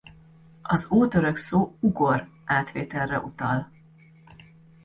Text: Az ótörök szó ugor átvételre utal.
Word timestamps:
Az 0.61 0.91
ótörök 0.91 1.37
szó 1.37 1.75
ugor 1.79 2.29
átvételre 2.45 3.19
utal. 3.19 3.71